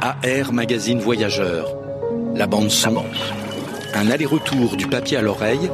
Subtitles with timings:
[0.00, 1.76] AR Magazine Voyageur.
[2.34, 3.04] La bande son.
[3.92, 5.70] Un aller-retour du papier à l'oreille,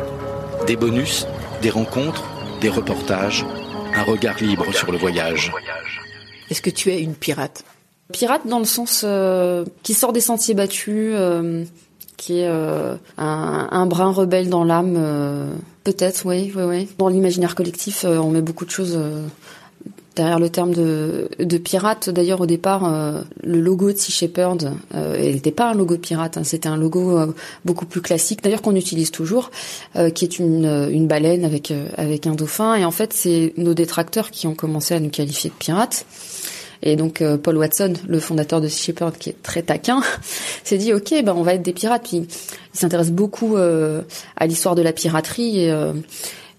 [0.67, 1.29] des bonus,
[1.63, 2.25] des rencontres,
[2.61, 3.47] des reportages,
[3.95, 5.53] un regard libre sur le voyage.
[6.51, 7.65] Est-ce que tu es une pirate?
[8.13, 11.65] Pirate dans le sens euh, qui sort des sentiers battus, euh,
[12.17, 15.53] qui est euh, un, un brin rebelle dans l'âme, euh,
[15.85, 16.89] peut-être, oui, oui, oui.
[16.99, 19.25] Dans l'imaginaire collectif, euh, on met beaucoup de choses euh,
[20.19, 22.11] derrière le terme de, pirate.
[22.11, 26.01] D'ailleurs, au départ, euh, le logo de Sea Shepherd, il n'était pas un logo de
[26.01, 29.51] pirate, hein, c'était un logo euh, beaucoup plus classique, d'ailleurs qu'on utilise toujours,
[29.97, 32.75] euh, qui est une, baleine avec, un dauphin.
[32.75, 36.05] Et en fait, c'est nos détracteurs qui ont commencé à nous qualifier de pirates.
[36.83, 40.01] Et donc Paul Watson, le fondateur de Sea Shepherd, qui est très taquin,
[40.65, 42.13] s'est dit ok, ben on va être des pirates.
[42.13, 42.27] Il
[42.73, 45.71] s'intéresse beaucoup à l'histoire de la piraterie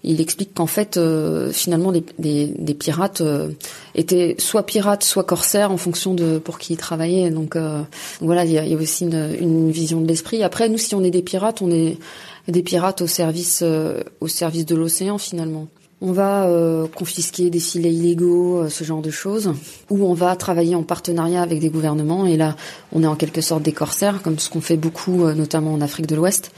[0.02, 3.48] il explique qu'en fait euh, finalement des, des, des pirates euh,
[3.94, 7.30] étaient soit pirates, soit corsaires en fonction de pour qui ils travaillaient.
[7.30, 7.82] Donc euh,
[8.20, 10.42] voilà, il y a, y a aussi une, une vision de l'esprit.
[10.42, 11.98] Après nous, si on est des pirates, on est
[12.48, 15.68] des pirates au service euh, au service de l'océan finalement.
[16.02, 19.52] On va euh, confisquer des filets illégaux, euh, ce genre de choses,
[19.90, 22.24] ou on va travailler en partenariat avec des gouvernements.
[22.24, 22.56] Et là,
[22.92, 25.82] on est en quelque sorte des corsaires, comme ce qu'on fait beaucoup, euh, notamment en
[25.82, 26.52] Afrique de l'Ouest.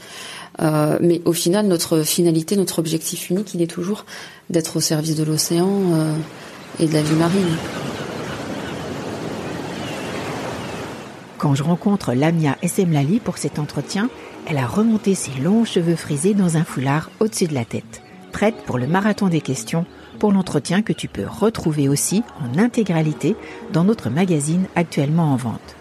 [0.61, 4.05] Euh, mais au final, notre finalité, notre objectif unique, il est toujours
[4.49, 6.13] d'être au service de l'océan euh,
[6.79, 7.57] et de la vie marine.
[11.37, 14.09] Quand je rencontre Lamia Essemlali pour cet entretien,
[14.47, 18.55] elle a remonté ses longs cheveux frisés dans un foulard au-dessus de la tête, prête
[18.65, 19.85] pour le marathon des questions
[20.19, 23.35] pour l'entretien que tu peux retrouver aussi en intégralité
[23.73, 25.75] dans notre magazine actuellement en vente.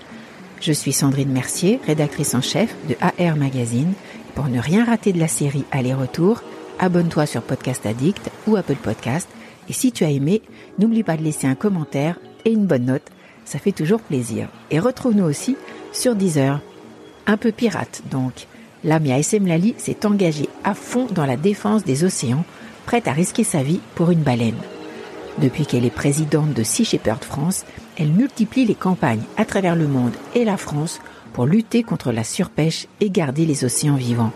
[0.60, 3.92] Je suis Sandrine Mercier, rédactrice en chef de AR Magazine.
[4.34, 6.42] Pour ne rien rater de la série Aller-retour,
[6.78, 9.28] abonne-toi sur Podcast Addict ou Apple Podcast.
[9.68, 10.42] Et si tu as aimé,
[10.78, 13.08] n'oublie pas de laisser un commentaire et une bonne note.
[13.44, 14.48] Ça fait toujours plaisir.
[14.70, 15.56] Et retrouve-nous aussi
[15.92, 16.60] sur Deezer.
[17.26, 18.46] Un peu pirate donc.
[18.84, 22.44] Lamia Essemlali s'est engagée à fond dans la défense des océans,
[22.86, 24.56] prête à risquer sa vie pour une baleine.
[25.38, 27.64] Depuis qu'elle est présidente de Sea Shepherd France,
[27.96, 31.00] elle multiplie les campagnes à travers le monde et la France
[31.32, 34.32] pour lutter contre la surpêche et garder les océans vivants.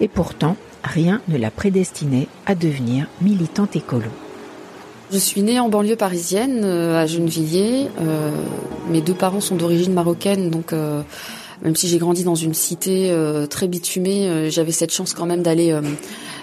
[0.00, 4.10] Et pourtant, rien ne la prédestinait à devenir militante écolo.
[5.12, 7.88] Je suis née en banlieue parisienne, euh, à Gennevilliers.
[8.00, 8.30] Euh,
[8.90, 11.02] mes deux parents sont d'origine marocaine, donc euh,
[11.62, 15.42] même si j'ai grandi dans une cité euh, très bitumée, j'avais cette chance quand même
[15.42, 15.78] d'aller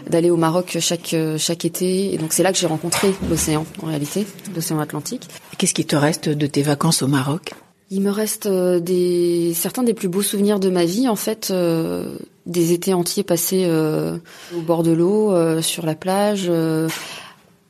[0.09, 2.13] d'aller au Maroc chaque chaque été.
[2.13, 4.25] Et donc c'est là que j'ai rencontré l'océan, en réalité,
[4.55, 5.27] l'océan Atlantique.
[5.57, 7.53] Qu'est-ce qui te reste de tes vacances au Maroc?
[7.91, 11.49] Il me reste euh, des certains des plus beaux souvenirs de ma vie, en fait,
[11.51, 12.15] euh,
[12.45, 14.17] des étés entiers passés euh,
[14.57, 16.47] au bord de l'eau, euh, sur la plage.
[16.49, 16.87] euh,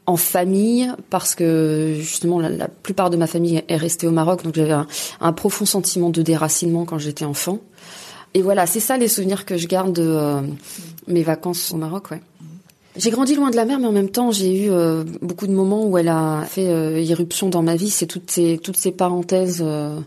[0.07, 4.43] en famille parce que justement la, la plupart de ma famille est restée au Maroc
[4.43, 4.87] donc j'avais un,
[5.21, 7.59] un profond sentiment de déracinement quand j'étais enfant
[8.33, 10.41] et voilà c'est ça les souvenirs que je garde de euh,
[11.07, 12.19] mes vacances au Maroc ouais
[12.95, 15.53] j'ai grandi loin de la mer mais en même temps j'ai eu euh, beaucoup de
[15.53, 18.91] moments où elle a fait euh, irruption dans ma vie c'est toutes ces toutes ces
[18.91, 19.99] parenthèses euh,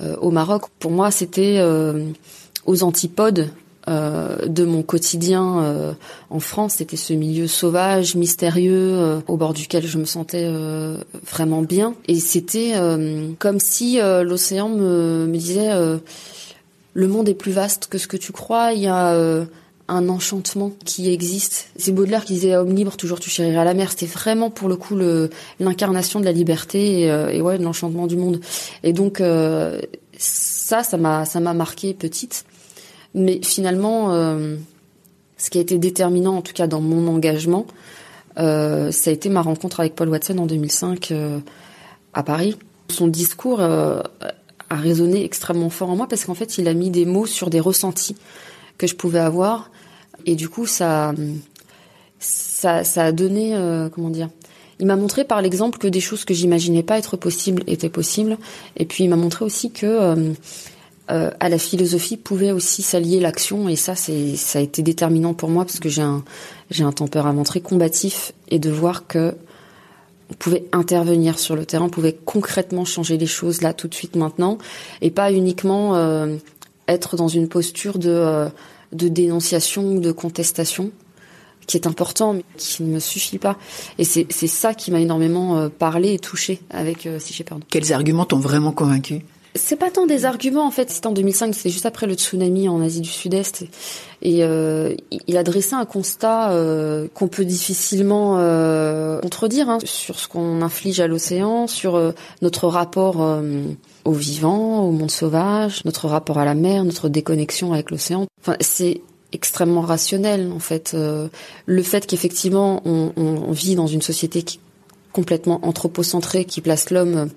[0.00, 2.10] euh, au Maroc pour moi c'était euh,
[2.66, 3.50] aux antipodes
[3.88, 5.92] euh, de mon quotidien euh,
[6.30, 10.98] en France, c'était ce milieu sauvage, mystérieux, euh, au bord duquel je me sentais euh,
[11.28, 11.96] vraiment bien.
[12.06, 15.98] Et c'était euh, comme si euh, l'océan me, me disait euh,
[16.94, 18.72] le monde est plus vaste que ce que tu crois.
[18.72, 19.46] Il y a euh,
[19.88, 21.68] un enchantement qui existe.
[21.76, 23.90] C'est Baudelaire qui disait homme libre, toujours tu chériras la mer.
[23.90, 24.96] C'était vraiment pour le coup
[25.60, 28.40] l'incarnation de la liberté et, euh, et ouais de l'enchantement du monde.
[28.82, 29.80] Et donc euh,
[30.16, 32.44] ça, ça m'a marqué petite.
[33.14, 34.56] Mais finalement, euh,
[35.36, 37.66] ce qui a été déterminant, en tout cas dans mon engagement,
[38.36, 41.38] ça a été ma rencontre avec Paul Watson en 2005 euh,
[42.14, 42.56] à Paris.
[42.88, 44.02] Son discours a
[44.70, 47.60] résonné extrêmement fort en moi parce qu'en fait, il a mis des mots sur des
[47.60, 48.16] ressentis
[48.78, 49.70] que je pouvais avoir.
[50.26, 51.14] Et du coup, ça,
[52.18, 54.28] ça, a donné, euh, comment dire,
[54.78, 58.38] il m'a montré par l'exemple que des choses que j'imaginais pas être possibles étaient possibles.
[58.76, 60.32] Et puis il m'a montré aussi que euh,
[61.10, 65.34] euh, à la philosophie pouvait aussi s'allier l'action et ça c'est ça a été déterminant
[65.34, 66.24] pour moi parce que j'ai un
[66.70, 69.34] j'ai un tempérament très combatif et de voir que
[70.30, 73.94] on pouvait intervenir sur le terrain, on pouvait concrètement changer les choses là tout de
[73.94, 74.58] suite maintenant
[75.00, 75.94] et pas uniquement
[76.88, 78.48] être dans une posture de euh,
[78.92, 80.90] de dénonciation ou de contestation
[81.66, 83.56] qui est important mais qui ne me suffit pas
[83.98, 87.64] et c'est ça qui m'a énormément parlé et touché avec Si j'ai pardon.
[87.70, 89.22] Quels arguments t'ont vraiment convaincu?
[89.54, 90.90] C'est pas tant des arguments en fait.
[90.90, 93.64] C'était en 2005, c'était juste après le tsunami en Asie du Sud-Est,
[94.22, 94.94] et euh,
[95.26, 100.62] il a dressé un constat euh, qu'on peut difficilement euh, contredire hein, sur ce qu'on
[100.62, 103.42] inflige à l'océan, sur euh, notre rapport euh,
[104.04, 108.26] au vivant, au monde sauvage, notre rapport à la mer, notre déconnexion avec l'océan.
[108.40, 109.00] Enfin, c'est
[109.32, 110.94] extrêmement rationnel en fait.
[110.94, 114.60] le fait qu'effectivement on, on, on, vit dans une société qui
[115.12, 117.30] complètement anthropocentrée, qui place l'homme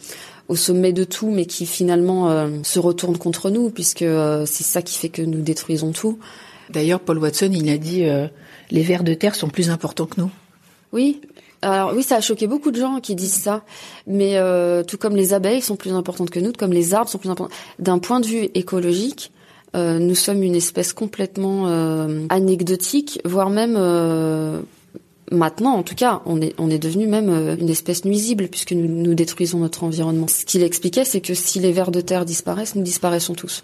[0.48, 4.64] au sommet de tout, mais qui finalement euh, se retourne contre nous, puisque euh, c'est
[4.64, 6.20] ça qui fait que nous détruisons tout.
[6.70, 8.28] D'ailleurs, Paul Watson, il a dit euh,
[8.72, 10.32] les vers de terre sont plus importants que nous.
[10.92, 11.22] Oui.
[11.66, 13.64] Alors oui, ça a choqué beaucoup de gens qui disent ça,
[14.08, 14.40] mais
[14.88, 17.30] tout comme les abeilles sont plus importantes que nous, tout comme les arbres sont plus
[17.30, 17.56] importants.
[17.80, 19.32] D'un point de vue écologique,
[19.74, 21.66] nous sommes une espèce complètement
[22.30, 23.76] anecdotique, voire même
[25.32, 28.74] Maintenant, en tout cas, on est, on est devenu même euh, une espèce nuisible puisque
[28.74, 30.28] nous, nous détruisons notre environnement.
[30.28, 33.64] Ce qu'il expliquait, c'est que si les vers de terre disparaissent, nous disparaissons tous.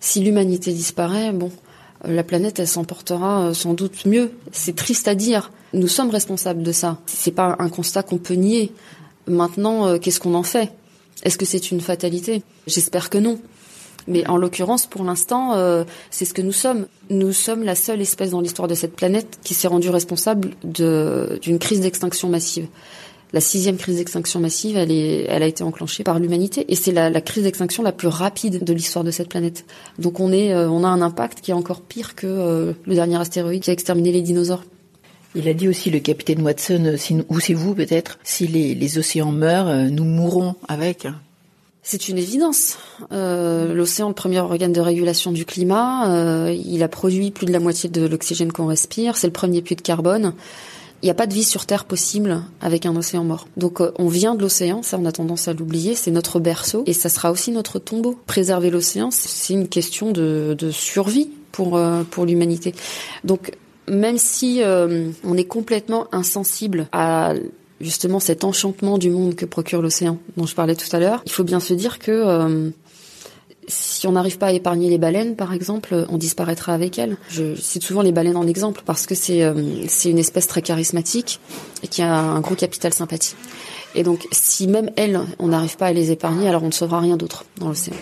[0.00, 1.65] Si l'humanité disparaît, bon, euh,
[2.04, 4.32] la planète, elle s'emportera euh, sans doute mieux.
[4.52, 5.50] C'est triste à dire.
[5.72, 6.98] Nous sommes responsables de ça.
[7.06, 8.72] C'est pas un constat qu'on peut nier.
[9.26, 10.72] Maintenant, qu'est-ce qu'on en fait?
[11.24, 12.42] Est-ce que c'est une fatalité?
[12.66, 13.40] J'espère que non.
[14.08, 16.86] Mais en l'occurrence, pour l'instant, euh, c'est ce que nous sommes.
[17.10, 21.58] Nous sommes la seule espèce dans l'histoire de cette planète qui s'est rendue responsable d'une
[21.58, 22.68] crise d'extinction massive.
[23.36, 26.90] La sixième crise d'extinction massive, elle, est, elle a été enclenchée par l'humanité et c'est
[26.90, 29.66] la, la, crise d'extinction la plus rapide de l'histoire de cette planète.
[29.98, 32.94] Donc on est, euh, on a un impact qui est encore pire que euh, le
[32.94, 34.64] dernier astéroïde qui a exterminé les dinosaures.
[35.34, 38.96] Il a dit aussi, le capitaine Watson, si, ou c'est vous peut-être, si les, les
[38.96, 41.06] océans meurent, nous mourrons avec.
[41.88, 42.78] C'est une évidence.
[43.12, 47.52] Euh, L'océan, le premier organe de régulation du climat, euh, il a produit plus de
[47.52, 49.16] la moitié de l'oxygène qu'on respire.
[49.16, 50.32] C'est le premier puits de carbone.
[51.02, 53.46] Il n'y a pas de vie sur Terre possible avec un océan mort.
[53.56, 56.84] Donc euh, on vient de l'océan, ça on a tendance à l'oublier, c'est notre berceau
[56.86, 58.18] et ça sera aussi notre tombeau.
[58.26, 62.74] Préserver l'océan, c'est une question de, de survie pour, euh, pour l'humanité.
[63.24, 63.52] Donc
[63.88, 67.34] même si euh, on est complètement insensible à
[67.80, 71.32] justement cet enchantement du monde que procure l'océan dont je parlais tout à l'heure, il
[71.32, 72.72] faut bien se dire que
[73.68, 77.16] si on n'arrive pas à épargner les baleines, par exemple, on disparaîtra avec elles.
[77.28, 79.54] Je cite souvent les baleines en exemple parce que c'est euh,
[80.04, 81.40] une espèce très charismatique
[81.82, 83.34] et qui a un gros capital sympathie.
[83.96, 87.00] Et donc, si même elles, on n'arrive pas à les épargner, alors on ne sauvera
[87.00, 87.94] rien d'autre dans l'océan.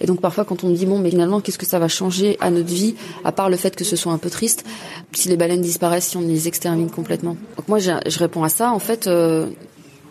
[0.00, 2.36] Et donc, parfois, quand on me dit, bon, mais finalement, qu'est-ce que ça va changer
[2.40, 4.66] à notre vie, à part le fait que ce soit un peu triste,
[5.12, 8.72] si les baleines disparaissent, si on les extermine complètement Donc moi, je, réponds à ça.
[8.72, 9.46] En fait, euh,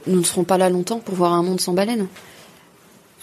[0.08, 2.08] nous ne serons pas là longtemps pour voir un monde sans baleines.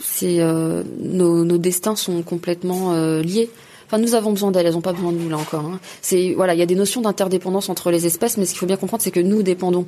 [0.01, 3.51] C'est euh, nos, nos, destins sont complètement euh, liés.
[3.87, 5.65] Enfin, nous avons besoin d'elles, elles n'ont pas besoin de nous là encore.
[5.67, 5.79] Hein.
[6.03, 8.67] C'est voilà, il y a des notions d'interdépendance entre les espèces, mais ce qu'il faut
[8.67, 9.87] bien comprendre, c'est que nous dépendons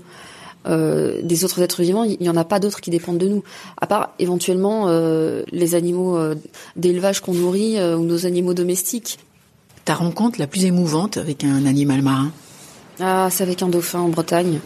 [0.69, 3.45] euh, des autres êtres vivants, il n'y en a pas d'autres qui dépendent de nous.
[3.81, 6.35] À part éventuellement euh, les animaux euh,
[6.75, 9.19] d'élevage qu'on nourrit ou nos animaux domestiques.
[9.85, 12.33] Ta rencontre la plus émouvante avec un animal marin?
[12.99, 14.59] Ah, c'est avec un dauphin en Bretagne.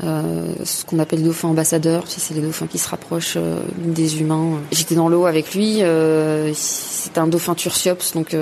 [0.00, 3.38] Ce qu'on appelle dauphin ambassadeur, c'est les dauphins qui se rapprochent
[3.78, 4.60] des humains.
[4.72, 5.80] J'étais dans l'eau avec lui,
[6.54, 8.36] c'est un dauphin Tursiops, donc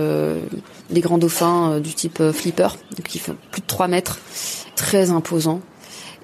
[0.90, 2.76] les grands dauphins du type flipper,
[3.07, 4.19] qui font plus de 3 mètres,
[4.75, 5.61] très imposant.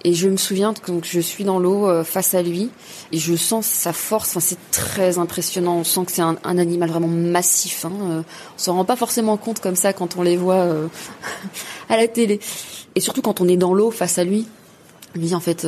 [0.05, 2.71] Et je me souviens que je suis dans l'eau euh, face à lui
[3.13, 4.31] et je sens sa force.
[4.31, 5.77] Enfin, c'est très impressionnant.
[5.77, 7.85] On sent que c'est un, animal vraiment massif.
[7.85, 7.93] Hein.
[8.03, 8.23] Euh,
[8.57, 10.87] on s'en rend pas forcément compte comme ça quand on les voit euh,
[11.91, 12.41] à la télé.
[12.95, 14.47] Et surtout quand on est dans l'eau face à lui.
[15.15, 15.67] Lui, en fait,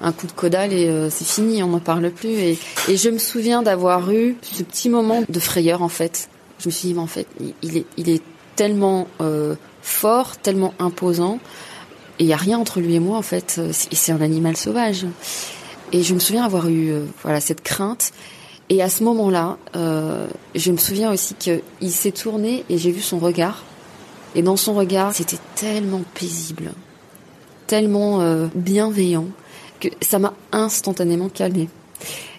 [0.00, 1.62] un coup de caudale et c'est fini.
[1.62, 2.30] On n'en parle plus.
[2.30, 6.28] Et, je me souviens d'avoir eu ce petit moment de frayeur, en fait.
[6.60, 7.26] Je me suis dit, mais en fait,
[7.62, 8.22] il est,
[8.54, 9.08] tellement
[9.82, 11.40] fort, tellement imposant
[12.18, 13.60] et il n'y a rien entre lui et moi, en fait.
[13.72, 15.06] C'est un animal sauvage.
[15.92, 18.12] Et je me souviens avoir eu euh, voilà cette crainte.
[18.70, 23.02] Et à ce moment-là, euh, je me souviens aussi qu'il s'est tourné et j'ai vu
[23.02, 23.62] son regard.
[24.34, 26.72] Et dans son regard, c'était tellement paisible,
[27.72, 29.28] tellement euh, bienveillant,
[29.80, 31.70] que ça m'a instantanément calmé.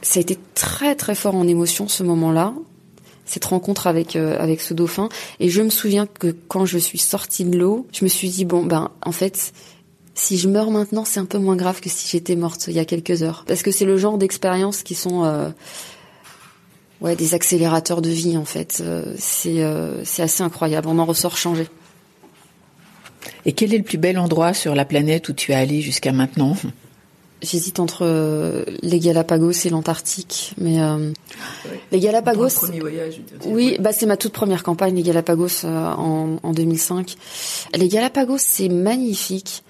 [0.04, 2.54] Ça a été très très fort en émotion ce moment-là,
[3.26, 5.10] cette rencontre avec euh, avec ce dauphin.
[5.40, 8.46] Et je me souviens que quand je suis sortie de l'eau, je me suis dit
[8.46, 9.54] bon ben en fait
[10.14, 12.80] si je meurs maintenant, c'est un peu moins grave que si j'étais morte il y
[12.80, 13.44] a quelques heures.
[13.48, 15.26] Parce que c'est le genre d'expériences qui sont...
[15.26, 15.50] Euh,
[17.02, 18.84] ouais, des accélérateurs de vie en fait.
[19.18, 19.66] c'est
[20.04, 20.90] c'est assez incroyable.
[20.90, 21.68] On en ressort changé.
[23.46, 26.12] Et quel est le plus bel endroit sur la planète où tu es allé jusqu'à
[26.12, 26.56] maintenant
[27.44, 31.12] J'hésite entre euh, les Galapagos et l'Antarctique, mais euh,
[31.92, 32.48] les Galapagos.
[32.56, 33.20] Premier voyage.
[33.46, 37.18] Oui, bah c'est ma toute première campagne les Galapagos euh, en, en 2005.
[37.76, 39.64] Les Galapagos c'est magnifique.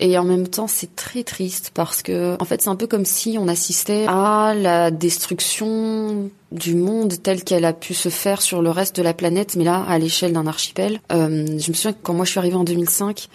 [0.00, 3.04] Et en même temps, c'est très triste parce que, en fait, c'est un peu comme
[3.04, 8.62] si on assistait à la destruction du monde tel qu'elle a pu se faire sur
[8.62, 11.00] le reste de la planète, mais là, à l'échelle d'un archipel.
[11.12, 13.28] Euh, je me souviens que quand moi je suis arrivée en 2005,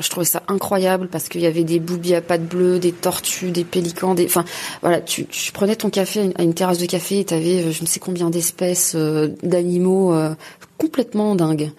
[0.00, 3.50] je trouvais ça incroyable parce qu'il y avait des boubies à pattes bleues, des tortues,
[3.50, 4.44] des pélicans, des, enfin,
[4.80, 7.82] voilà, tu, tu prenais ton café à une terrasse de café et t'avais euh, je
[7.82, 10.34] ne sais combien d'espèces euh, d'animaux euh,
[10.78, 11.72] complètement dingues.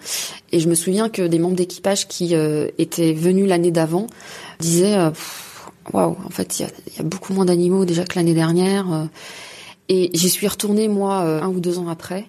[0.52, 2.34] Et je me souviens que des membres d'équipage qui
[2.78, 4.06] étaient venus l'année d'avant
[4.60, 4.96] disaient,
[5.92, 8.86] waouh, en fait, il y a, y a, beaucoup moins d'animaux déjà que l'année dernière.
[9.90, 12.28] et j'y suis retournée moi un ou deux ans après.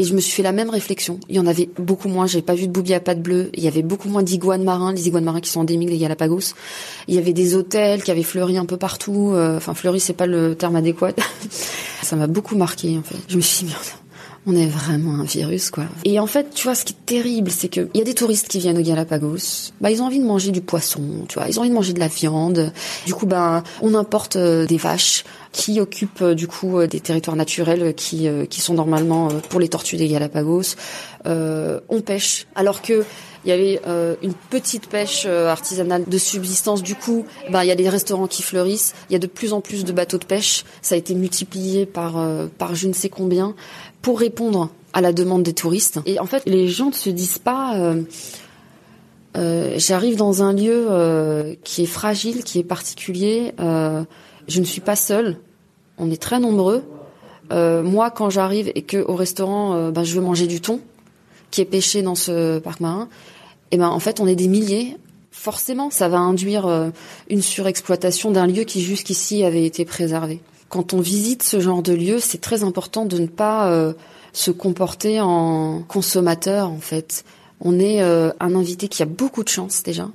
[0.00, 1.18] Et je me suis fait la même réflexion.
[1.28, 2.26] Il y en avait beaucoup moins.
[2.26, 3.50] J'ai pas vu de boubies à pattes bleues.
[3.54, 6.54] Il y avait beaucoup moins d'iguanes marins, les iguanes marins qui sont endémiques des Galapagos.
[7.08, 9.32] Il y avait des hôtels qui avaient fleuri un peu partout.
[9.34, 11.14] Euh, enfin, fleuri, c'est pas le terme adéquat.
[12.02, 13.16] Ça m'a beaucoup marqué, en fait.
[13.26, 13.84] Je me suis dit, merde,
[14.48, 15.84] on est vraiment un virus, quoi.
[16.04, 18.14] Et en fait, tu vois, ce qui est terrible, c'est que il y a des
[18.14, 19.72] touristes qui viennent aux Galapagos.
[19.82, 21.48] Bah, ils ont envie de manger du poisson, tu vois.
[21.48, 22.72] Ils ont envie de manger de la viande.
[23.04, 27.00] Du coup, ben, on importe euh, des vaches qui occupent euh, du coup euh, des
[27.00, 30.76] territoires naturels qui qui sont normalement pour les tortues des Galapagos.
[31.26, 33.04] on pêche, alors que
[33.48, 33.80] il y avait
[34.22, 36.82] une petite pêche artisanale de subsistance.
[36.82, 38.94] Du coup, ben, il y a des restaurants qui fleurissent.
[39.08, 40.64] Il y a de plus en plus de bateaux de pêche.
[40.82, 42.22] Ça a été multiplié par
[42.58, 43.54] par je ne sais combien
[44.02, 46.00] pour répondre à la demande des touristes.
[46.06, 48.02] Et en fait, les gens ne se disent pas euh,
[49.36, 53.52] euh, j'arrive dans un lieu euh, qui est fragile, qui est particulier.
[53.60, 54.04] Euh,
[54.46, 55.36] je ne suis pas seule.
[55.98, 56.82] On est très nombreux.
[57.52, 60.80] Euh, moi, quand j'arrive et que au restaurant, ben, je veux manger du thon
[61.50, 63.08] qui est pêché dans ce parc marin,
[63.70, 64.96] et ben en fait, on est des milliers.
[65.30, 66.90] Forcément, ça va induire
[67.30, 71.92] une surexploitation d'un lieu qui jusqu'ici avait été préservé quand on visite ce genre de
[71.92, 73.94] lieu, c'est très important de ne pas euh,
[74.32, 77.24] se comporter en consommateur en fait.
[77.60, 80.10] On est euh, un invité qui a beaucoup de chance déjà,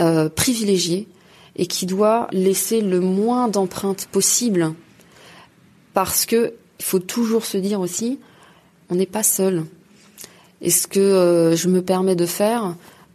[0.00, 1.08] euh, privilégié
[1.56, 4.72] et qui doit laisser le moins d'empreintes possible
[5.92, 8.18] parce que il faut toujours se dire aussi,
[8.90, 9.64] on n'est pas seul.
[10.64, 12.74] Et ce que je me permets de faire,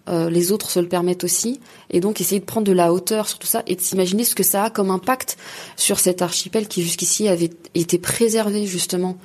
[0.10, 1.60] euh, les autres se le permettent aussi,
[1.91, 4.34] et donc essayer de prendre de la hauteur sur tout ça et de s'imaginer ce
[4.34, 5.38] que ça a comme impact
[5.75, 9.18] sur cet archipel qui jusqu'ici avait été préservé justement.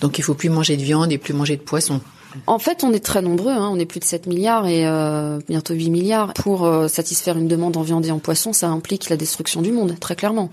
[0.00, 2.00] Donc il faut plus manger de viande et plus manger de poisson.
[2.46, 3.70] En fait, on est très nombreux, hein.
[3.72, 6.34] on est plus de 7 milliards et euh, bientôt 8 milliards.
[6.34, 9.72] Pour euh, satisfaire une demande en viande et en poisson, ça implique la destruction du
[9.72, 10.50] monde, très clairement.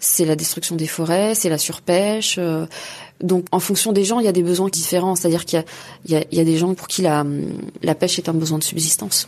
[0.00, 2.38] C'est la destruction des forêts, c'est la surpêche,
[3.24, 5.16] donc, en fonction des gens, il y a des besoins différents.
[5.16, 5.64] C'est-à-dire qu'il
[6.06, 7.24] y, a, des gens pour qui la,
[7.98, 9.26] pêche est un besoin de subsistance.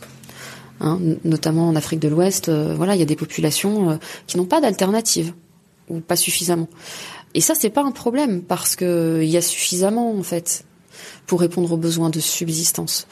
[0.79, 3.95] Hein, notamment en Afrique de l'Ouest, euh, voilà, il y a des populations euh,
[4.27, 5.33] qui n'ont pas d'alternative
[5.89, 6.67] ou pas suffisamment.
[7.33, 10.65] Et ça, c'est pas un problème parce que il y a suffisamment en fait
[11.25, 13.07] pour répondre aux besoins de subsistance.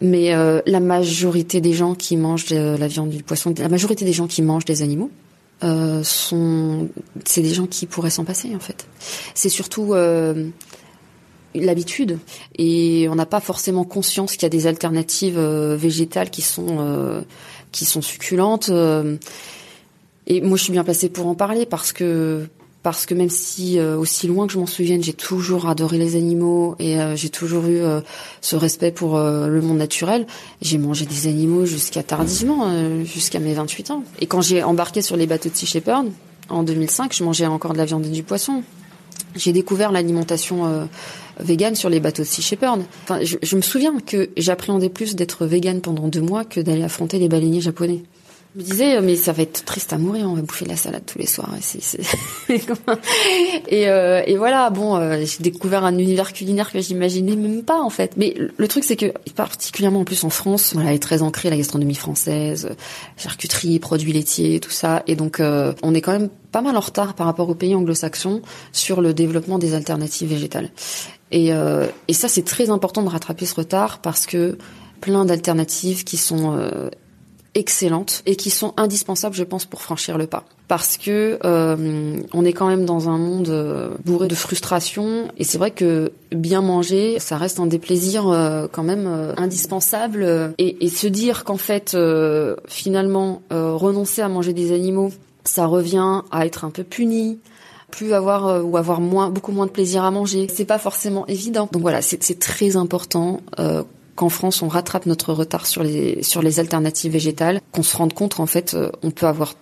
[0.00, 4.14] Mais euh, la majorité des gens qui mangent la viande du poisson, la majorité des
[4.14, 5.10] gens qui mangent des animaux,
[5.64, 8.86] euh, c'est des gens qui pourraient s'en passer en fait.
[9.34, 10.50] C'est surtout euh,
[11.54, 12.18] l'habitude
[12.56, 17.24] et on n'a pas forcément conscience qu'il y a des alternatives euh, végétales qui sont
[17.72, 18.70] qui sont succulentes.
[20.26, 22.46] et moi, je suis bien placée pour en parler parce que
[22.84, 26.16] parce que même si euh, aussi loin que je m'en souvienne, j'ai toujours adoré les
[26.16, 28.02] animaux et euh, j'ai toujours eu euh,
[28.42, 30.26] ce respect pour le monde naturel,
[30.60, 32.70] j'ai mangé des animaux jusqu'à tardivement,
[33.04, 34.04] jusqu'à mes 28 ans.
[34.20, 36.08] Et quand j'ai embarqué sur les bateaux de Sea Shepherd
[36.50, 38.62] en 2005, je mangeais encore de la viande et du poisson.
[39.34, 40.86] J'ai découvert l'alimentation
[41.40, 42.82] végane sur les bateaux de Sea Shepherd.
[43.04, 46.82] Enfin, je, je me souviens que j'appréhendais plus d'être végane pendant deux mois que d'aller
[46.82, 48.02] affronter les baleiniers japonais.
[48.54, 51.02] Je me disais, mais ça va être triste à mourir, on va bouffer la salade
[51.04, 51.50] tous les soirs.
[53.68, 57.80] et, euh, et voilà, bon, euh, j'ai découvert un univers culinaire que j'imaginais même pas
[57.80, 58.12] en fait.
[58.16, 61.56] Mais le truc, c'est que particulièrement en plus en France, voilà, est très ancrée la
[61.56, 62.68] gastronomie française,
[63.16, 65.02] charcuterie, produits laitiers, tout ça.
[65.08, 67.74] Et donc, euh, on est quand même pas mal en retard par rapport aux pays
[67.74, 70.70] anglo-saxons sur le développement des alternatives végétales.
[71.32, 74.58] Et, euh, et ça, c'est très important de rattraper ce retard parce que
[75.00, 76.56] plein d'alternatives qui sont
[77.54, 80.44] excellentes et qui sont indispensables, je pense, pour franchir le pas.
[80.68, 85.44] Parce que euh, on est quand même dans un monde euh, bourré de frustration et
[85.44, 90.84] c'est vrai que bien manger, ça reste un des plaisirs euh, quand même indispensables et,
[90.84, 91.96] et, se dire qu'en fait
[92.66, 95.12] finalement renoncer à manger des animaux,
[95.44, 97.38] ça revient à être un peu puni,
[97.90, 100.46] plus avoir ou avoir moins beaucoup moins de plaisir à manger.
[100.52, 101.68] C'est pas forcément évident.
[101.72, 103.40] Donc voilà, c'est très important
[104.14, 108.12] qu'en France on rattrape notre retard sur les sur les alternatives végétales, qu'on se rende
[108.12, 109.54] compte en fait on peut avoir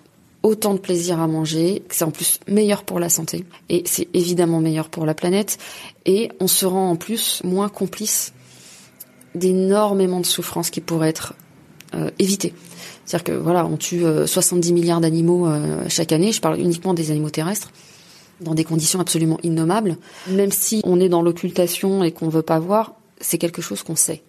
[0.42, 4.08] autant de plaisir à manger, que c'est en plus meilleur pour la santé et c'est
[4.14, 5.58] évidemment meilleur pour la planète
[6.04, 8.32] et on se rend en plus moins complice
[9.34, 11.34] d'énormément de souffrances qui pourraient être
[11.94, 12.54] euh, évitées.
[13.04, 16.94] C'est-à-dire que voilà, on tue 70 euh, milliards d'animaux euh, chaque année, je parle uniquement
[16.94, 17.70] des animaux terrestres
[18.40, 19.96] dans des conditions absolument innommables.
[20.28, 23.96] Même si on est dans l'occultation et qu'on veut pas voir, c'est quelque chose qu'on
[23.96, 24.22] sait.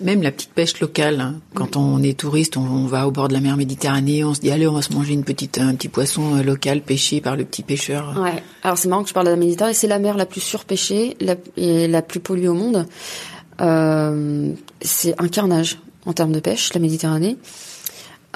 [0.00, 1.20] Même la petite pêche locale.
[1.20, 1.40] Hein.
[1.54, 4.50] Quand on est touriste, on, va au bord de la mer Méditerranée, on se dit
[4.50, 7.44] allez, on va se manger une petite, un petit poisson euh, local pêché par le
[7.44, 8.16] petit pêcheur.
[8.16, 8.42] Ouais.
[8.62, 9.74] Alors c'est marrant que je parle de la Méditerranée.
[9.74, 12.86] C'est la mer la plus surpêchée la, et la plus polluée au monde.
[13.60, 17.36] Euh, c'est un carnage en termes de pêche, la Méditerranée.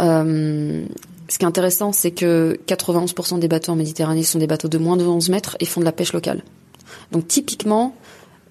[0.00, 0.84] Euh,
[1.28, 4.78] ce qui est intéressant, c'est que 91% des bateaux en Méditerranée sont des bateaux de
[4.78, 6.42] moins de 11 mètres et font de la pêche locale.
[7.12, 7.94] Donc typiquement,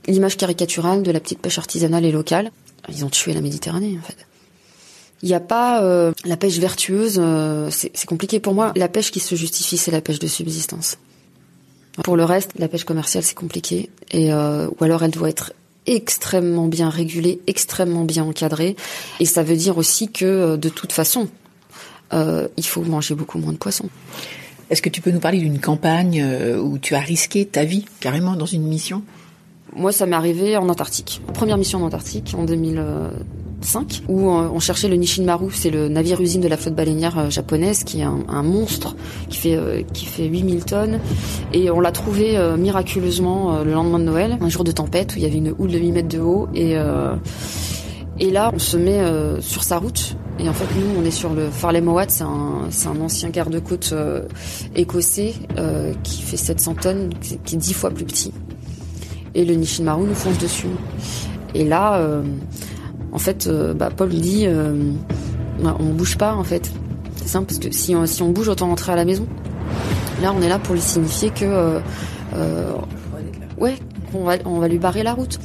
[0.08, 2.51] l'image caricaturale de la petite pêche artisanale et locale.
[2.90, 4.28] Ils ont tué la Méditerranée, en fait.
[5.24, 8.74] Il n'y a pas euh, la pêche vertueuse, euh, c'est compliqué pour moi.
[8.76, 10.98] La pêche qui se justifie, c'est la pêche de subsistance.
[12.04, 13.90] Pour le reste, la pêche commerciale, c'est compliqué.
[14.10, 15.54] Et euh, ou alors, elle doit être
[15.86, 18.76] extrêmement bien régulée, extrêmement bien encadrée.
[19.20, 21.28] Et ça veut dire aussi que, de toute façon,
[22.14, 23.90] il faut manger beaucoup moins de poissons.
[24.70, 26.24] Est-ce que tu peux nous parler d'une campagne
[26.60, 29.04] où tu as risqué ta vie carrément dans une mission?
[29.75, 31.22] Moi, ça m'est arrivé en Antarctique.
[31.34, 36.42] Première mission en Antarctique en 2005, où euh, on cherchait le Nishinmaru, c'est le navire-usine
[36.42, 38.96] de la flotte baleinière euh, japonaise, qui est un, monstre,
[39.30, 41.00] qui fait euh, qui fait 8000 tonnes,
[41.54, 45.24] et on l'a trouvé miraculeusement le lendemain de Noël, un jour de tempête où il
[45.24, 46.75] y avait une houle de 8 mètres de haut, et
[48.20, 49.00] et là, on se met
[49.42, 50.16] sur sa route.
[50.40, 53.94] Et en fait, nous, on est sur le Farley Mowat, c'est un, un ancien garde-côte
[54.75, 55.34] écossais
[56.04, 58.34] qui fait 700 tonnes, qui est 10 fois plus petit
[59.36, 60.68] et le Nishinmaru nous fonce dessus.
[61.54, 62.24] Et là, euh,
[63.12, 64.94] en fait, euh, bah, Paul dit, euh,
[65.62, 66.72] bah, on bouge pas en fait.
[67.18, 69.28] C'est simple parce que si on, bouge, autant rentrer à la maison.
[70.22, 71.80] Là, on est là pour lui signifier que,
[73.58, 73.75] ouais,
[74.14, 75.40] on va, on va lui barrer la route.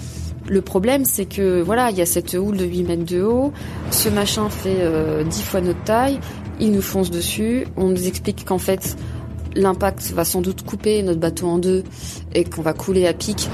[0.48, 3.52] Le problème, c'est que voilà, il y a cette houle de 8 mètres de haut.
[3.90, 4.88] Ce machin fait
[5.24, 6.18] 10 fois notre taille.
[6.60, 7.66] Il nous fonce dessus.
[7.76, 8.96] On nous explique qu'en fait,
[9.56, 11.82] l'impact va sans doute couper notre bateau en deux
[12.34, 13.48] et qu'on va couler à pic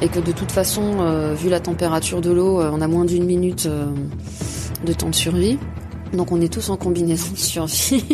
[0.00, 3.04] et que de toute façon, euh, vu la température de l'eau, euh, on a moins
[3.04, 3.86] d'une minute euh,
[4.84, 5.58] de temps de survie.
[6.12, 8.04] Donc on est tous en combinaison de survie.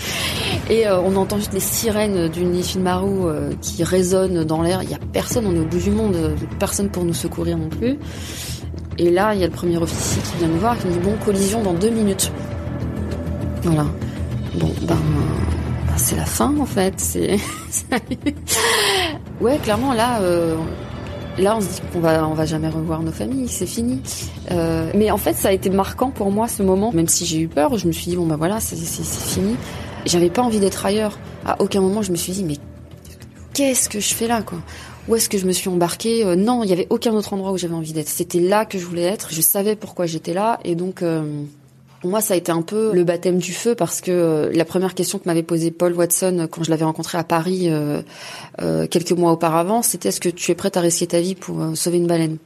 [0.70, 4.82] et on entend juste les sirènes du Nishinmaru qui résonnent dans l'air.
[4.84, 6.16] Il n'y a personne, on est au bout du monde,
[6.60, 7.98] personne pour nous secourir non plus.
[8.98, 11.00] Et là, il y a le premier officier qui vient nous voir, qui nous dit
[11.00, 12.30] bon, collision dans deux minutes.
[13.64, 13.86] Voilà.
[14.60, 14.98] Bon, ben,
[15.92, 16.94] ben, c'est la fin en fait.
[16.96, 17.36] C'est
[19.42, 20.56] ouais, clairement là, euh,
[21.38, 24.00] là on se dit qu'on va on va jamais revoir nos familles, c'est fini.
[24.50, 27.40] Euh, mais en fait, ça a été marquant pour moi ce moment, même si j'ai
[27.40, 27.76] eu peur.
[27.76, 29.56] Je me suis dit bon bah voilà, c'est fini.
[30.06, 31.18] J'avais pas envie d'être ailleurs.
[31.44, 32.56] À aucun moment je me suis dit mais
[33.52, 34.58] qu'est-ce que je fais là quoi?
[35.08, 36.24] Où est-ce que je me suis embarquée?
[36.24, 38.08] Euh, Non, il y avait aucun autre endroit où j'avais envie d'être.
[38.08, 39.28] C'était là que je voulais être.
[39.30, 41.02] Je savais pourquoi j'étais là, et donc
[42.04, 44.94] moi, ça a été un peu le baptême du feu parce que euh, la première
[44.94, 48.02] question que m'avait posée Paul Watson euh, quand je l'avais rencontré à Paris euh,
[48.88, 51.98] quelques mois auparavant, c'était est-ce que tu es prête à risquer ta vie pour sauver
[51.98, 52.38] une baleine?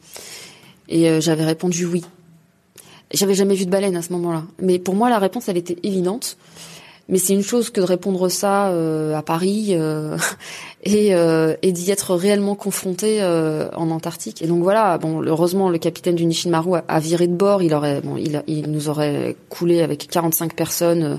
[0.88, 2.04] Et j'avais répondu oui.
[3.12, 5.78] J'avais jamais vu de baleine à ce moment-là, mais pour moi, la réponse, elle était
[5.82, 6.36] évidente.
[7.08, 8.66] Mais c'est une chose que de répondre ça
[9.16, 9.76] à Paris
[10.86, 14.40] et, euh, et d'y être réellement confronté euh, en Antarctique.
[14.40, 17.62] Et donc voilà, bon, heureusement le capitaine du Nishinmaru a, a viré de bord.
[17.62, 21.16] Il aurait, bon, il, il nous aurait coulé avec 45 personnes euh,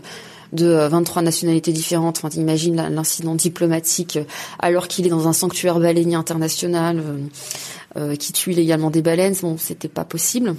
[0.54, 2.22] de 23 nationalités différentes.
[2.24, 4.18] Enfin, imagine l'incident diplomatique
[4.60, 7.04] alors qu'il est dans un sanctuaire baleinier international
[7.98, 9.36] euh, qui tue illégalement des baleines.
[9.42, 10.56] Bon, c'était pas possible.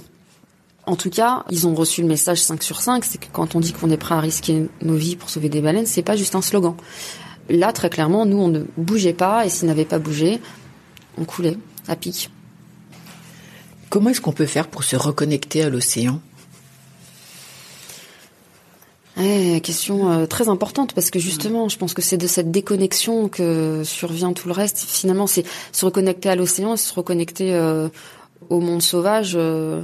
[0.89, 3.59] En tout cas, ils ont reçu le message 5 sur 5, c'est que quand on
[3.59, 6.33] dit qu'on est prêt à risquer nos vies pour sauver des baleines, c'est pas juste
[6.33, 6.73] un slogan.
[7.47, 10.41] Là, très clairement, nous, on ne bougeait pas, et s'il n'avait pas bougé,
[11.19, 12.31] on coulait à pic.
[13.91, 16.21] Comment est-ce qu'on peut faire pour se reconnecter à l'océan?
[19.21, 23.29] Eh, question euh, très importante parce que justement, je pense que c'est de cette déconnexion
[23.29, 24.79] que survient tout le reste.
[24.79, 27.89] Finalement, c'est se reconnecter à l'océan, se reconnecter euh,
[28.49, 29.83] au monde sauvage euh,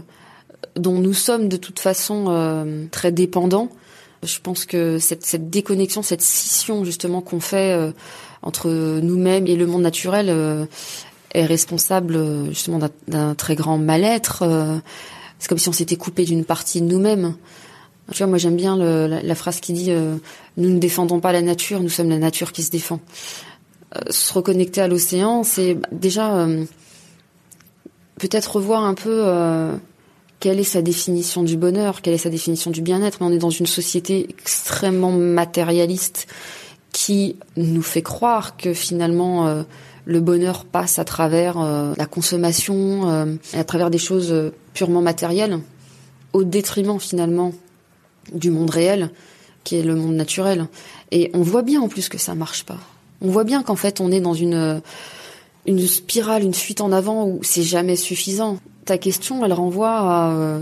[0.75, 3.69] dont nous sommes de toute façon très dépendants
[4.25, 7.91] je pense que cette, déconnexion, cette scission justement qu'on fait euh,
[8.41, 10.65] entre nous-mêmes et le monde naturel euh,
[11.33, 14.43] est responsable euh, justement d'un très grand mal-être.
[15.39, 17.35] c'est comme si on s'était coupé d'une partie de nous-mêmes.
[18.11, 19.91] Tu vois, moi j'aime bien le, la, phrase qui dit
[20.57, 22.99] Nous ne défendons pas la nature, nous sommes la nature qui se défend
[24.09, 26.45] se reconnecter à l'océan, c'est déjà
[28.19, 29.23] peut-être revoir un peu
[30.45, 33.17] quelle est sa définition du bonheur, quelle est sa définition du bien-être.
[33.21, 36.27] On est dans une société extrêmement matérialiste
[36.91, 39.63] qui nous fait croire que finalement euh,
[40.05, 45.61] le bonheur passe à travers euh, la consommation, euh, à travers des choses purement matérielles,
[46.31, 47.51] au détriment finalement
[48.31, 49.09] du monde réel,
[49.63, 50.67] qui est le monde naturel.
[51.09, 52.77] Et on voit bien en plus que ça marche pas.
[53.19, 54.79] On voit bien qu'en fait on est dans une
[55.87, 58.59] spirale, une fuite en avant où c'est jamais suffisant.
[58.85, 60.59] Ta question, elle renvoie à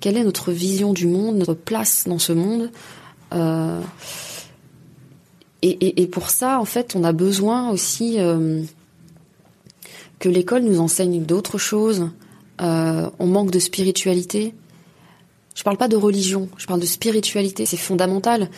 [0.00, 2.70] quelle est notre vision du monde, notre place dans ce monde.
[3.32, 3.80] Euh,
[5.62, 8.62] et, pour ça, en fait, on a besoin aussi euh,
[10.18, 12.08] que l'école nous enseigne d'autres choses.
[12.62, 14.54] Euh, on manque de spiritualité.
[15.54, 17.66] Je parle pas de religion, je parle de spiritualité.
[17.66, 18.48] C'est fondamental.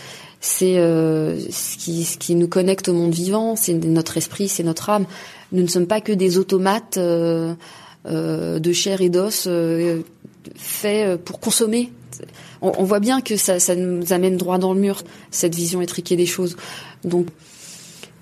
[0.40, 3.57] C'est euh, ce, qui, ce qui nous connecte au monde vivant.
[3.57, 5.07] C'est notre esprit, c'est notre âme.
[5.51, 6.98] Nous ne sommes pas que des automates
[8.04, 9.48] de chair et d'os
[10.56, 11.92] faits pour consommer
[12.62, 16.26] on, voit bien que ça, nous amène droit dans le mur, cette vision étriquée des
[16.26, 16.56] choses.
[17.04, 17.26] Donc,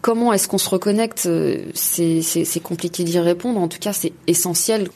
[0.00, 3.60] comment est-ce qu'on se reconnecte euh, C'est compliqué d'y répondre.
[3.60, 4.88] En tout cas, c'est essentiel.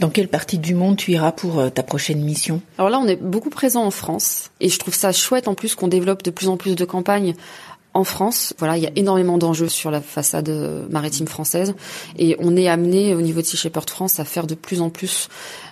[0.00, 2.62] Dans quelle partie du monde tu iras pour euh, ta prochaine mission?
[2.78, 5.74] Alors là, on est beaucoup présent en France et je trouve ça chouette en plus
[5.74, 7.34] qu'on développe de plus en plus de campagnes
[7.92, 10.48] en France, voilà, il y a énormément d'enjeux sur la façade
[10.90, 11.74] maritime française
[12.18, 14.90] et on est amené au niveau de Sea Shepherd France à faire de plus en
[14.90, 15.28] plus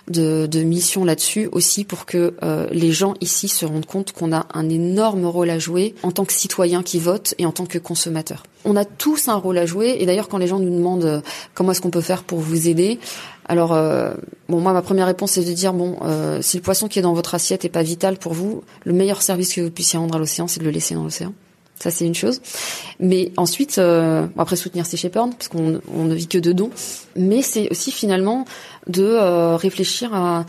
[0.09, 4.45] de, missions là-dessus aussi pour que euh, les gens ici se rendent compte qu'on a
[4.53, 7.77] un énorme rôle à jouer en tant que citoyen qui vote et en tant que
[7.77, 8.43] consommateur.
[8.65, 11.21] On a tous un rôle à jouer et d'ailleurs quand les gens nous demandent euh,
[11.53, 12.99] comment est-ce qu'on peut faire pour vous aider,
[13.47, 14.13] alors euh,
[14.47, 15.97] bon moi ma première réponse c'est de dire bon
[16.41, 19.21] si le poisson qui est dans votre assiette est pas vital pour vous, le meilleur
[19.21, 21.33] service que vous puissiez rendre à l'océan c'est de le laisser dans l'océan.
[21.79, 22.41] Ça, c'est une chose.
[22.99, 26.71] Mais ensuite, euh, après soutenir ces Shepherd, parce qu'on on ne vit que de dons.
[27.15, 28.45] Mais c'est aussi finalement
[28.87, 30.45] de euh, réfléchir à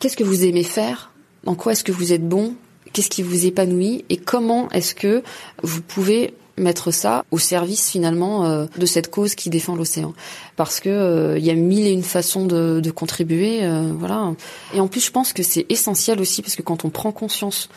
[0.00, 1.12] qu'est-ce que vous aimez faire,
[1.46, 2.54] en quoi est-ce que vous êtes bon,
[2.92, 5.22] qu'est-ce qui vous épanouit, et comment est-ce que
[5.62, 10.14] vous pouvez mettre ça au service finalement euh, de cette cause qui défend l'océan.
[10.56, 14.32] Parce que euh, il y a mille et une façons de, de contribuer euh, voilà.
[14.74, 17.68] Et en plus je pense que c'est essentiel aussi parce que quand on prend conscience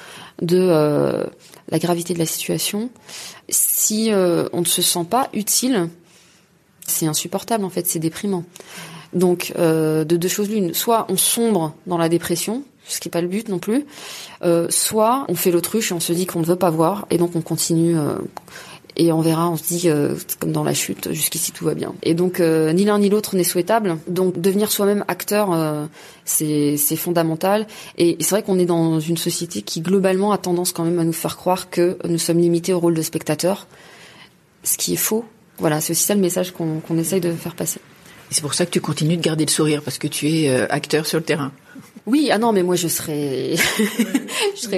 [0.41, 1.27] de
[1.69, 2.89] la gravité de la situation
[3.49, 5.89] si on ne se sent pas utile
[6.85, 8.43] c'est insupportable en fait c'est déprimant.
[9.13, 13.21] Donc de deux choses l'une soit on sombre dans la dépression ce qui n'est pas
[13.21, 13.85] le but non plus.
[14.43, 17.17] Euh, soit on fait l'autruche et on se dit qu'on ne veut pas voir et
[17.17, 18.15] donc on continue euh,
[18.99, 21.93] et on verra, on se dit euh, comme dans la chute, jusqu'ici tout va bien.
[22.01, 23.97] Et donc ni l'un ni l'autre n'est souhaitable.
[24.07, 25.49] Donc devenir soi-même acteur,
[26.25, 27.67] c'est fondamental.
[27.99, 31.03] Et c'est vrai qu'on est dans une société qui globalement a tendance quand même à
[31.03, 33.67] nous faire croire que nous sommes limités au rôle de spectateur,
[34.63, 35.25] ce qui est faux.
[35.59, 37.79] Voilà, c'est aussi ça le message qu'on essaye de faire passer.
[38.31, 41.05] C'est pour ça que tu continues de garder le sourire parce que tu es acteur
[41.05, 41.51] sur le terrain.
[42.07, 43.55] Oui, ah non, mais moi je serais,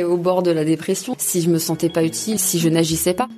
[0.03, 3.29] au bord de la dépression si je me sentais pas utile, si je n'agissais pas.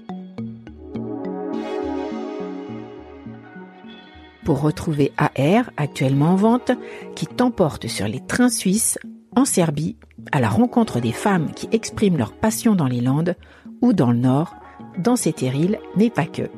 [4.44, 6.72] pour retrouver AR, actuellement en vente,
[7.16, 9.00] qui t'emporte sur les trains suisses
[9.36, 9.96] en Serbie
[10.32, 13.36] à la rencontre des femmes qui expriment leur passion dans les Landes
[13.82, 14.56] ou dans le Nord,
[14.98, 16.50] dans ces terrils, mais pas que.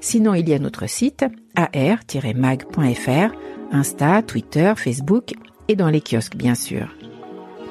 [0.00, 1.24] Sinon, il y a notre site
[1.56, 3.34] ar-mag.fr,
[3.72, 5.32] Insta, Twitter, Facebook
[5.70, 6.88] et dans les kiosques bien sûr.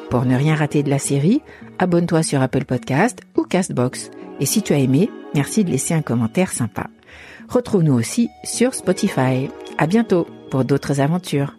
[0.09, 1.41] Pour ne rien rater de la série,
[1.79, 4.09] abonne-toi sur Apple Podcast ou Castbox.
[4.39, 6.87] Et si tu as aimé, merci de laisser un commentaire sympa.
[7.49, 9.49] Retrouve-nous aussi sur Spotify.
[9.77, 11.58] À bientôt pour d'autres aventures.